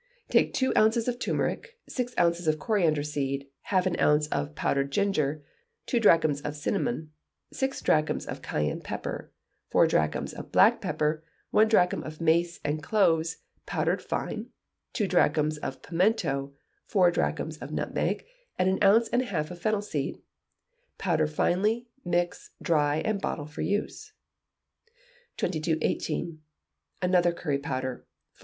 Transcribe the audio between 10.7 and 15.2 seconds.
pepper, one drachm of mace and cloves, powdered fine, two